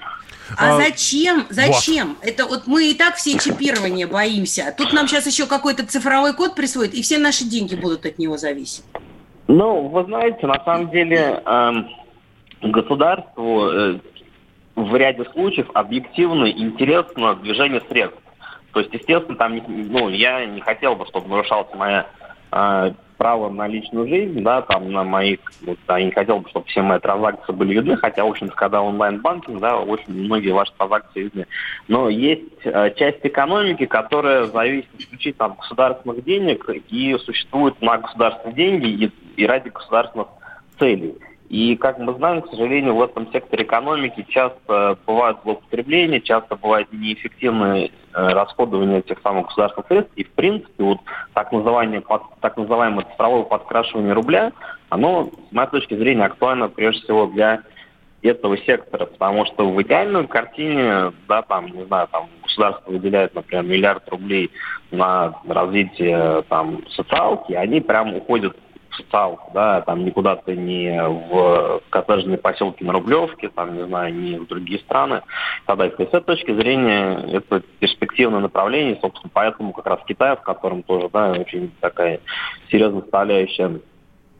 [0.56, 1.46] А, а зачем?
[1.50, 2.16] Зачем?
[2.20, 2.28] Вот.
[2.28, 4.74] Это вот мы и так все чипирования боимся.
[4.76, 8.36] Тут нам сейчас еще какой-то цифровой код присвоит, и все наши деньги будут от него
[8.36, 8.84] зависеть.
[9.46, 11.72] Ну, вы знаете, на самом деле э,
[12.62, 13.98] государству э,
[14.76, 18.18] в ряде случаев объективно интересно движение средств.
[18.74, 22.06] То есть, естественно, там, ну, я не хотел бы, чтобы нарушалась моя
[22.50, 26.66] э, право на личную жизнь, да, там на моих, вот, я не хотел бы, чтобы
[26.66, 31.22] все мои транзакции были видны, хотя, в общем-то, когда онлайн-банкинг, да, очень многие ваши транзакции
[31.22, 31.46] видны.
[31.86, 38.56] Но есть э, часть экономики, которая зависит исключительно от государственных денег и существует на государственные
[38.56, 40.26] деньги и, и ради государственных
[40.80, 41.14] целей.
[41.48, 46.88] И, как мы знаем, к сожалению, в этом секторе экономики часто бывают злоупотребления, часто бывает
[46.90, 50.12] неэффективное э, расходование этих самых государственных средств.
[50.16, 50.98] И, в принципе, вот
[51.34, 52.02] так называемое,
[52.40, 54.52] так называемое цифровое подкрашивание рубля,
[54.88, 57.62] оно, с моей точки зрения, актуально прежде всего для
[58.22, 63.64] этого сектора, потому что в идеальной картине, да, там, не знаю, там государство выделяет, например,
[63.64, 64.50] миллиард рублей
[64.90, 68.56] на развитие там социалки, они прям уходят
[68.96, 74.38] социалку, да, там никуда ты не в коттеджные поселки на Рублевке, там, не знаю, не
[74.38, 75.22] в другие страны
[75.62, 80.42] и так с этой точки зрения это перспективное направление, собственно, поэтому как раз Китай, в
[80.42, 82.20] котором тоже, да, очень такая
[82.70, 83.80] серьезная составляющая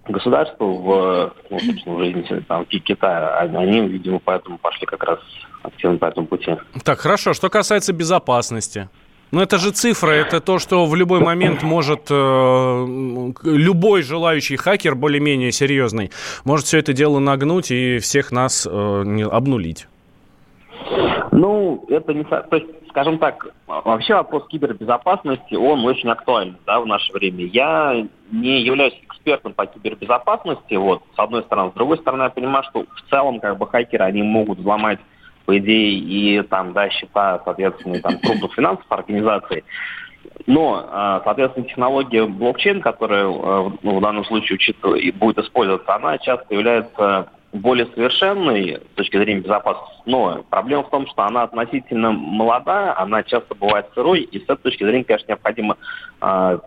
[0.07, 3.39] государства в, ну, собственно, в жизни там, Китая.
[3.39, 5.19] Они, видимо, поэтому пошли как раз
[5.63, 6.57] активно по этому пути.
[6.85, 7.33] Так, хорошо.
[7.33, 8.89] Что касается безопасности?
[9.35, 12.87] Ну, это же цифра, это то, что в любой момент может э,
[13.43, 16.13] любой желающий хакер, более-менее серьезный,
[16.45, 19.89] может все это дело нагнуть и всех нас э, обнулить.
[21.33, 22.23] Ну, это не...
[22.23, 27.45] То есть, скажем так, вообще вопрос кибербезопасности, он очень актуален да, в наше время.
[27.47, 31.73] Я не являюсь экспертом по кибербезопасности, вот, с одной стороны.
[31.73, 35.01] С другой стороны, я понимаю, что в целом, как бы, хакеры, они могут взломать
[35.45, 39.65] по идее, и там, да, счета, соответственно, там, крупных финансовых организаций.
[40.47, 46.55] Но, а, соответственно, технология блокчейн, которая ну, в данном случае учитывает, будет использоваться, она часто
[46.55, 50.03] является более совершенной с точки зрения безопасности.
[50.07, 54.57] Но проблема в том, что она относительно молода, она часто бывает сырой, и с этой
[54.57, 55.77] точки зрения, конечно, необходимо
[56.21, 56.59] э,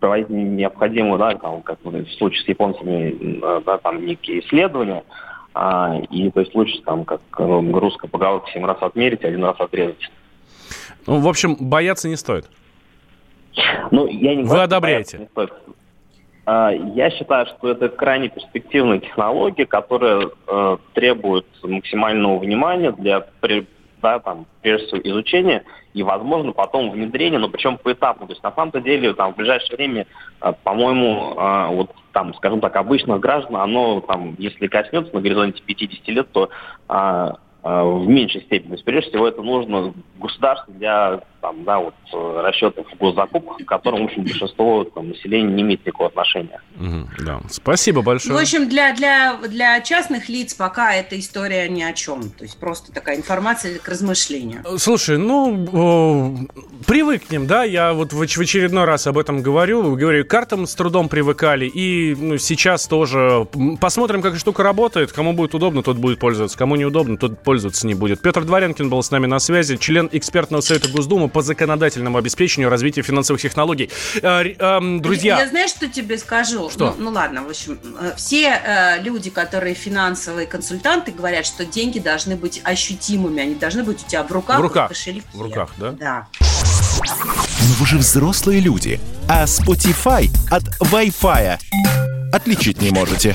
[0.00, 5.02] проводить необходимо, да, там, как в случае с японцами, да, там некие исследования,
[5.54, 10.10] а, и то есть лучше там, как русская поговорка, семь раз отмерить, один раз отрезать.
[11.06, 12.48] Ну, в общем, бояться не стоит.
[13.90, 15.18] Ну, я не Вы одобряете?
[15.18, 15.52] Не стоит.
[16.46, 23.26] А, я считаю, что это крайне перспективная технология, которая э, требует максимального внимания для
[24.02, 25.64] да, там, прежде всего изучения
[25.94, 28.26] и, возможно, потом внедрения, но причем поэтапно.
[28.26, 30.06] То есть, на самом-то деле, там, в ближайшее время,
[30.40, 35.62] э, по-моему, э, вот там, скажем так, обычных граждан, оно там, если коснется на горизонте
[35.64, 36.50] 50 лет, то
[36.88, 37.30] э,
[37.62, 38.68] в меньшей степени.
[38.68, 43.58] То есть, прежде всего, это нужно государству для там, да, вот, э, расчетов в госзакупках,
[43.58, 46.58] к которым, в общем, большинство там, населения не имеет никакого отношения.
[46.80, 47.40] Угу, да.
[47.50, 48.34] Спасибо большое.
[48.34, 52.30] В общем, для, для, для частных лиц пока эта история ни о чем.
[52.30, 54.62] То есть просто такая информация к размышлению.
[54.78, 59.96] Слушай, ну, э, привыкнем, да, я вот в, очередной раз об этом говорю.
[59.96, 63.46] Говорю, картам с трудом привыкали, и ну, сейчас тоже.
[63.82, 65.12] Посмотрим, как штука работает.
[65.12, 66.56] Кому будет удобно, тот будет пользоваться.
[66.56, 68.22] Кому неудобно, тот пользоваться не будет.
[68.22, 73.02] Петр Дворянкин был с нами на связи, член экспертного совета Госдумы по законодательному обеспечению развития
[73.02, 73.90] финансовых технологий.
[74.22, 75.40] Э, э, друзья...
[75.40, 76.70] Я знаешь, что тебе скажу?
[76.70, 76.94] Что?
[76.96, 81.98] Ну, ну ладно, в общем, э, все э, люди, которые финансовые консультанты, говорят, что деньги
[81.98, 84.86] должны быть ощутимыми, они должны быть у тебя в руках, в, руках.
[84.86, 85.26] в кошельке.
[85.34, 85.90] В руках, да?
[85.90, 86.28] Да.
[87.00, 91.58] Но вы же взрослые люди, а Spotify от Wi-Fi
[92.32, 93.34] отличить не можете.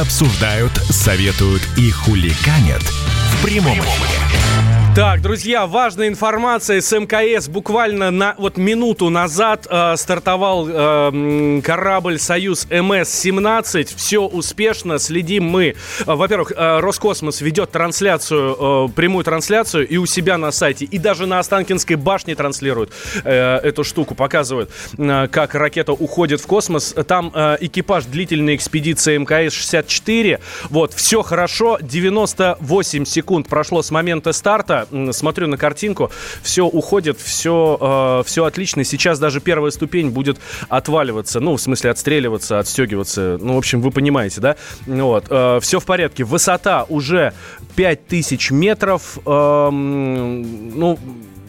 [0.00, 4.55] обсуждают, советуют и хуликанят в прямом эфире.
[4.96, 7.48] Так, друзья, важная информация с МКС.
[7.48, 13.94] Буквально на вот минуту назад э, стартовал э, корабль «Союз МС-17».
[13.94, 14.98] Все успешно.
[14.98, 15.74] Следим мы.
[16.06, 20.96] Э, во-первых, э, Роскосмос ведет трансляцию, э, прямую трансляцию и у себя на сайте, и
[20.96, 22.90] даже на Останкинской башне транслируют
[23.22, 26.94] э, эту штуку, показывают, э, как ракета уходит в космос.
[27.06, 30.40] Там э, экипаж длительной экспедиции МКС-64.
[30.70, 31.76] Вот, все хорошо.
[31.82, 36.10] 98 секунд прошло с момента старта смотрю на картинку,
[36.42, 38.84] все уходит, все, э, все отлично.
[38.84, 43.38] Сейчас даже первая ступень будет отваливаться, ну, в смысле отстреливаться, отстегиваться.
[43.40, 44.56] Ну, в общем, вы понимаете, да?
[44.86, 45.26] Вот.
[45.30, 46.24] Э, все в порядке.
[46.24, 47.32] Высота уже
[47.76, 49.18] 5000 метров.
[49.26, 50.98] Э, ну,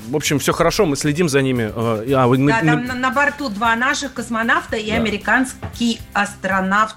[0.09, 1.71] в общем, все хорошо, мы следим за ними.
[1.75, 4.95] А, да, на, там на, на борту два наших космонавта и да.
[4.95, 6.95] американский астронавт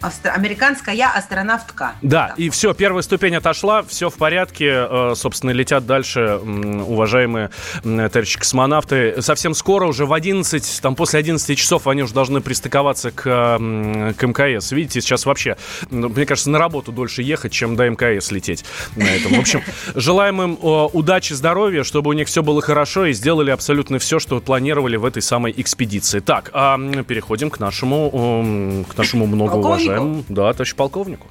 [0.00, 0.30] Астро...
[0.30, 1.94] Американская астронавтка.
[2.02, 2.38] Да, так.
[2.38, 7.50] и все, первая ступень отошла, все в порядке, э, собственно, летят дальше уважаемые
[7.82, 9.20] товарищи космонавты.
[9.20, 14.22] Совсем скоро, уже в 11, там после 11 часов они уже должны пристыковаться к, к
[14.26, 14.72] МКС.
[14.72, 15.56] Видите, сейчас вообще,
[15.90, 19.34] ну, мне кажется, на работу дольше ехать, чем до мкс лететь на этом.
[19.34, 19.62] В общем,
[19.94, 24.40] желаем им удачи, здоровья, чтобы у них все было хорошо и сделали абсолютно все, что
[24.40, 26.20] планировали в этой самой экспедиции.
[26.20, 31.26] Так, а переходим к нашему, к нашему много уважаемому, да, товарищ полковнику.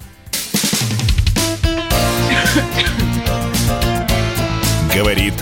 [4.93, 5.33] Говорит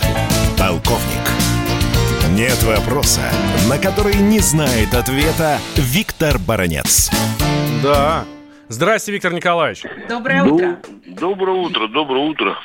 [0.57, 1.23] полковник.
[2.31, 3.21] Нет вопроса,
[3.69, 7.11] на который не знает ответа Виктор Баранец.
[7.83, 8.25] Да,
[8.73, 9.83] Здравствуйте, Виктор Николаевич.
[10.09, 10.79] Доброе утро.
[11.05, 12.57] Доброе утро, доброе утро.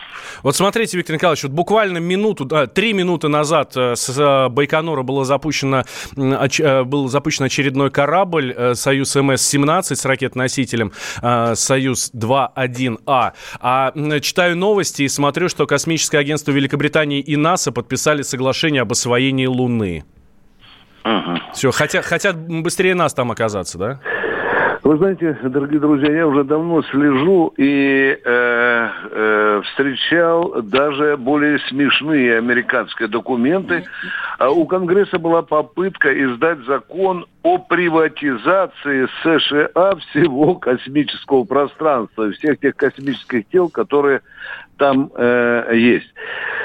[0.43, 5.03] Вот смотрите, Виктор Николаевич, вот буквально минуту, да, три минуты назад э, с э, Байконура
[5.03, 5.85] было запущено,
[6.17, 13.33] э, был запущен очередной корабль «Союз МС-17» с ракет-носителем «Союз-2-1А».
[13.61, 19.47] А читаю новости и смотрю, что космическое агентство Великобритании и НАСА подписали соглашение об освоении
[19.47, 20.05] Луны.
[21.03, 21.43] Ага.
[21.53, 24.01] Все, хотят, хотят быстрее нас там оказаться, да?
[24.89, 32.39] Вы знаете, дорогие друзья, я уже давно слежу и э, э, встречал даже более смешные
[32.39, 33.85] американские документы.
[34.39, 42.75] А у Конгресса была попытка издать закон о приватизации США всего космического пространства, всех тех
[42.75, 44.23] космических тел, которые
[44.79, 46.13] там э, есть.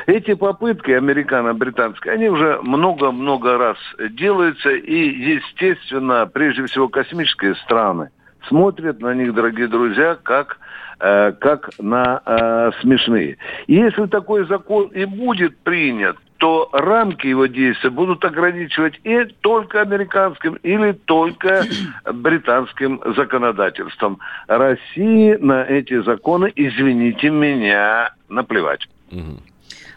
[0.05, 3.77] Эти попытки американо-британские, они уже много-много раз
[4.11, 8.09] делаются, и, естественно, прежде всего, космические страны
[8.47, 10.57] смотрят на них, дорогие друзья, как
[10.99, 13.37] э, как на э, смешные.
[13.67, 19.79] И если такой закон и будет принят, то рамки его действия будут ограничивать и только
[19.79, 21.63] американским или только
[22.13, 24.19] британским законодательством.
[24.47, 28.89] России на эти законы, извините меня, наплевать.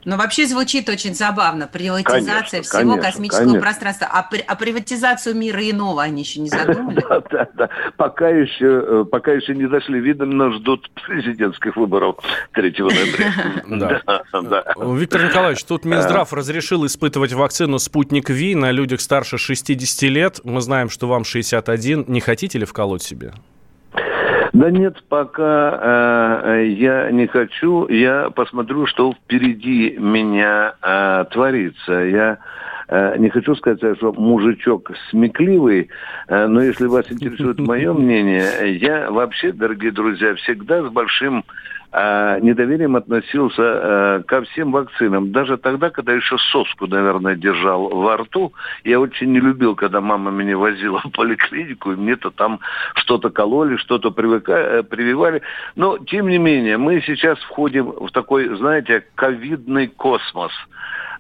[0.07, 1.66] Но вообще звучит очень забавно.
[1.66, 3.61] Приватизация конечно, всего конечно, космического конечно.
[3.61, 4.09] пространства.
[4.12, 7.04] А, при, а приватизацию мира иного они еще не задумали?
[7.09, 7.68] Да, да, да.
[7.96, 9.98] Пока еще, э, пока еще не дошли.
[9.98, 12.18] Видно, ждут президентских выборов
[12.52, 13.32] 3 ноября.
[14.96, 20.40] Виктор Николаевич, тут Минздрав разрешил испытывать вакцину «Спутник Ви» на людях старше 60 лет.
[20.44, 22.04] Мы знаем, что вам 61.
[22.07, 23.32] Не хотите ли вколоть себе?
[24.57, 27.86] Да нет, пока э, я не хочу.
[27.88, 31.92] Я посмотрю, что впереди меня э, творится.
[31.92, 32.38] Я
[32.88, 35.90] э, не хочу сказать, что мужичок смекливый,
[36.28, 41.44] э, но если вас интересует мое мнение, я вообще, дорогие друзья, всегда с большим
[41.97, 45.32] э, недоверием относился э, ко всем вакцинам.
[45.32, 48.53] Даже тогда, когда еще соску, наверное, держал во рту,
[48.84, 52.61] я очень не любил, когда мама меня возила в поликлинику, и мне-то там
[52.94, 55.42] что-то кололи, что-то э, прививали.
[55.74, 60.53] Но, тем не менее, мы сейчас входим в такой, знаете, ковидный космос.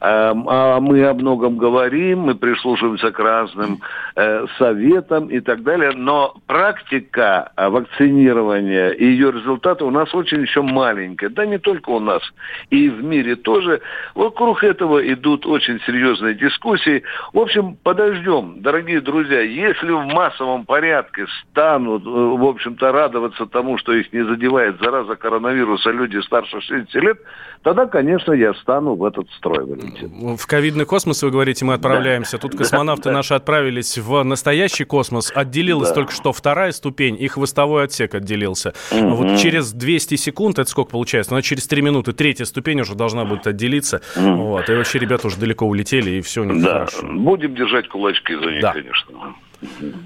[0.00, 3.80] Эм, а мы о многом говорим, мы прислушиваемся к разным
[4.14, 10.42] э, советам и так далее, но практика э, вакцинирования и ее результаты у нас очень
[10.42, 11.30] еще маленькая.
[11.30, 12.22] Да не только у нас,
[12.70, 13.80] и в мире тоже.
[14.14, 17.02] Вокруг этого идут очень серьезные дискуссии.
[17.32, 23.78] В общем, подождем, дорогие друзья, если в массовом порядке станут, э, в общем-то, радоваться тому,
[23.78, 27.18] что их не задевает зараза коронавируса люди старше 60 лет,
[27.62, 29.64] тогда, конечно, я стану в этот строй.
[30.00, 32.38] В ковидный космос, вы говорите, мы отправляемся.
[32.38, 35.32] Тут космонавты наши отправились в настоящий космос.
[35.34, 35.94] Отделилась Да.
[35.94, 38.74] только что вторая ступень, и хвостовой отсек отделился.
[38.90, 39.14] Мгм.
[39.14, 41.34] Вот через 200 секунд, это сколько получается?
[41.34, 44.00] Ну, через 3 минуты третья ступень уже должна будет отделиться.
[44.16, 44.36] Мгм.
[44.38, 44.68] Вот.
[44.68, 47.06] И вообще ребята уже далеко улетели, и все у них Да, хорошо.
[47.06, 48.72] будем держать кулачки за них, Да.
[48.72, 49.34] конечно.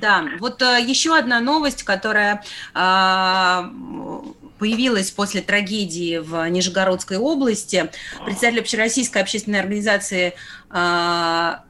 [0.01, 3.69] Да, вот э, еще одна новость, которая а,
[4.61, 7.91] появилась после трагедии в Нижегородской области.
[8.27, 10.35] Председатель общероссийской общественной организации
[10.69, 11.65] а,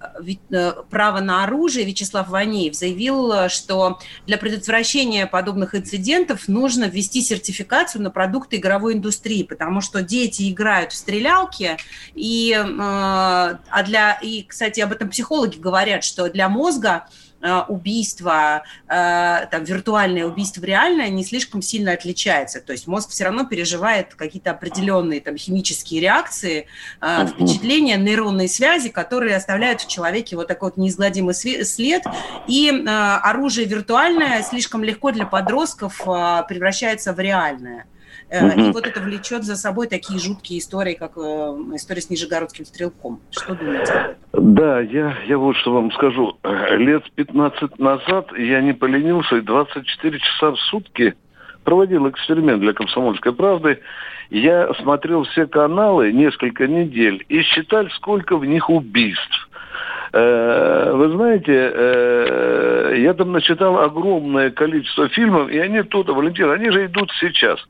[0.51, 8.03] э, «Право на оружие» Вячеслав Ванеев заявил, что для предотвращения подобных инцидентов нужно ввести сертификацию
[8.03, 11.77] на продукты игровой индустрии, потому что дети играют в стрелялки,
[12.17, 17.07] и, э, а для, и, кстати, об этом психологи говорят, что для мозга
[17.69, 22.61] убийство, э, там, виртуальное убийство реальное не слишком сильно отличается.
[22.61, 26.67] То есть мозг все равно переживает какие-то определенные там, химические реакции,
[27.01, 32.03] э, впечатления, нейронные связи, которые оставляют в человеке вот такой вот неизгладимый след.
[32.47, 37.87] И э, оружие виртуальное слишком легко для подростков э, превращается в реальное.
[38.31, 41.21] Э, И вот это влечет за собой такие жуткие истории, как э,
[41.75, 43.21] история с Нижегородским стрелком.
[43.31, 44.55] Что думаете об этом?
[44.55, 46.39] Да, я, я вот что вам скажу.
[46.79, 51.15] Лет 15 назад я не поленился и 24 часа в сутки
[51.65, 53.81] проводил эксперимент для «Комсомольской правды».
[54.31, 59.49] Я смотрел все каналы несколько недель и считал, сколько в них убийств.
[60.13, 66.71] Э, Вы знаете, э, я там насчитал огромное количество фильмов, и они тут, Валентин, они
[66.71, 67.61] же идут сейчас.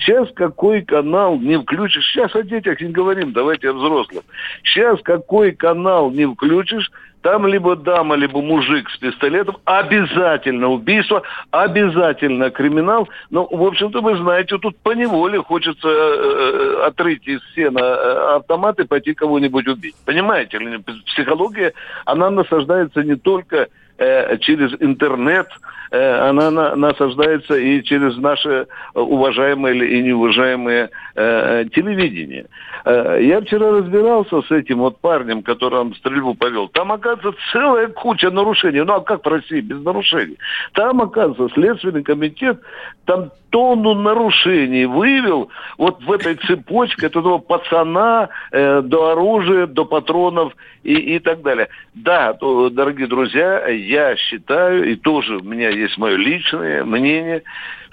[0.00, 4.24] Сейчас какой канал не включишь, сейчас о детях не говорим, давайте о взрослых.
[4.64, 6.90] Сейчас какой канал не включишь,
[7.24, 13.08] там либо дама, либо мужик с пистолетом, обязательно убийство, обязательно криминал.
[13.30, 18.78] Но, в общем-то, вы знаете, тут по неволе хочется э, отрыть из сена э, автомат
[18.78, 19.94] и пойти кого-нибудь убить.
[20.04, 20.60] Понимаете?
[21.06, 21.72] Психология,
[22.04, 23.68] она насаждается не только
[23.98, 25.48] э, через интернет,
[25.90, 32.46] э, она на, насаждается и через наше уважаемое или неуважаемое э, телевидение.
[32.84, 36.68] Э, я вчера разбирался с этим вот парнем, который там стрельбу повел.
[36.68, 38.82] Там, оказывается, целая куча нарушений.
[38.82, 40.38] Ну, а как в России без нарушений?
[40.72, 42.60] Там, оказывается, Следственный комитет
[43.04, 49.84] там тонну нарушений вывел вот в этой цепочке от этого пацана э, до оружия, до
[49.84, 51.68] патронов и, и так далее.
[51.94, 57.42] Да, дорогие друзья, я считаю, и тоже у меня есть мое личное мнение,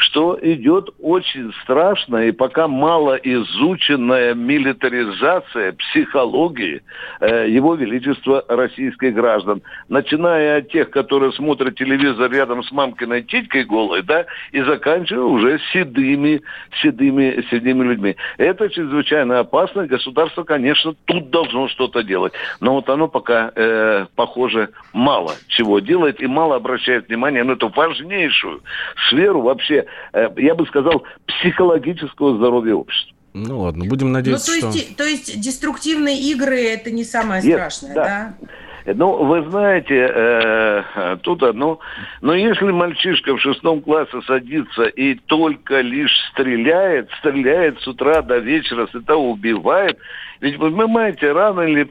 [0.02, 6.82] что идет очень страшная и пока мало изученная милитаризация психологии
[7.20, 9.62] э, Его Величества российских граждан.
[9.90, 15.60] Начиная от тех, которые смотрят телевизор рядом с мамкиной титькой голой, да, и заканчивая уже
[15.72, 16.42] седыми,
[16.82, 18.16] седыми, седыми людьми.
[18.38, 19.86] Это чрезвычайно опасно.
[19.86, 22.34] Государство, конечно, тут должно что-то делать.
[22.60, 27.70] Но вот оно пока, э, похоже, мало чего делает и мало обращает внимание на эту
[27.70, 28.62] важнейшую
[29.10, 33.16] сферу вообще Э, я бы сказал, психологического здоровья общества.
[33.34, 34.98] Ну ладно, будем надеяться, ну, то есть, что...
[34.98, 38.36] То есть деструктивные игры– это не самое Нет, страшное, да?
[38.84, 38.94] да?
[38.94, 41.80] Ну, вы знаете, э, тут одно.
[42.22, 48.40] Но если мальчишка в шестом классе садится и только лишь стреляет, стреляет с утра до
[48.40, 49.98] вечера, это убивает,
[50.42, 51.84] ведь понимаете, рано или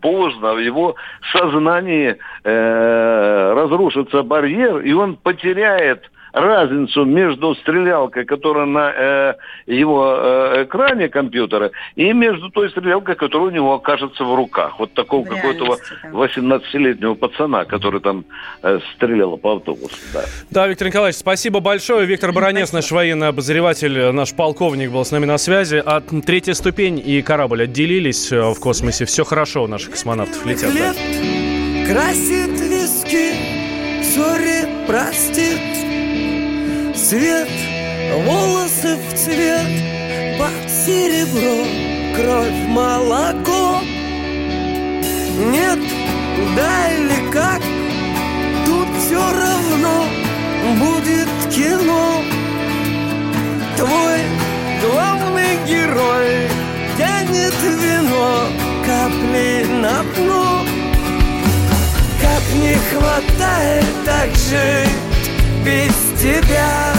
[0.00, 0.96] поздно в его
[1.32, 9.34] сознании э, разрушится барьер, и он потеряет разницу между стрелялкой, которая на э,
[9.66, 14.78] его э, экране компьютера, и между той стрелялкой, которая у него окажется в руках.
[14.80, 15.78] Вот такого какого-то
[16.10, 18.24] 18-летнего пацана, который там
[18.62, 19.94] э, стрелял по автобусу.
[20.12, 20.24] Да.
[20.50, 22.04] да, Виктор Николаевич, спасибо большое.
[22.04, 25.80] Виктор Баранец, наш военный обозреватель, наш полковник был с нами на связи.
[25.86, 29.04] А третья ступень и корабль отделились э, в космосе.
[29.04, 30.72] Все хорошо у наших космонавтов летят.
[30.74, 30.92] Да.
[31.86, 33.34] Красит виски,
[34.02, 35.73] сори, простит
[37.14, 37.48] Свет,
[38.26, 39.70] волосы в цвет,
[40.36, 41.64] под серебро,
[42.16, 43.78] кровь, молоко.
[45.52, 45.78] Нет,
[46.56, 47.62] да или как,
[48.66, 50.06] тут все равно
[50.80, 52.16] будет кино.
[53.76, 54.18] Твой
[54.82, 56.48] главный герой
[56.98, 58.48] тянет вино
[58.84, 60.66] капли на дно.
[62.20, 65.13] Как не хватает так жить
[65.64, 66.92] без тебя.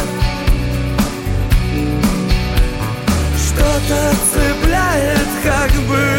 [3.38, 6.16] Что-то цепляет, как быть.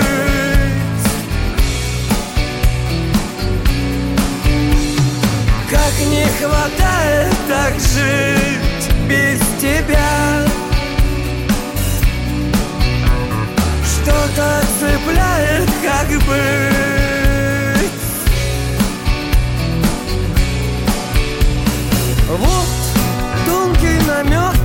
[5.68, 10.44] Как не хватает так жить без тебя.
[13.84, 17.05] Что-то цепляет, как быть
[22.28, 22.66] Вот
[23.46, 24.55] тонкий намек,